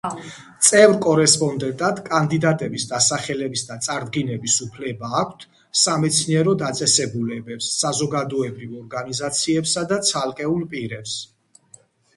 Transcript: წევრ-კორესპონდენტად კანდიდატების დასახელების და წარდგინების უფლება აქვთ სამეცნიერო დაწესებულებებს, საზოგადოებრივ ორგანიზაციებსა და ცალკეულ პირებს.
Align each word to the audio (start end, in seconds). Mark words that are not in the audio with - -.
წევრ-კორესპონდენტად 0.67 1.99
კანდიდატების 2.07 2.85
დასახელების 2.93 3.65
და 3.67 3.77
წარდგინების 3.89 4.55
უფლება 4.69 5.11
აქვთ 5.21 5.45
სამეცნიერო 5.83 6.57
დაწესებულებებს, 6.65 7.71
საზოგადოებრივ 7.83 8.77
ორგანიზაციებსა 8.83 9.89
და 9.95 10.05
ცალკეულ 10.13 10.67
პირებს. 10.77 11.19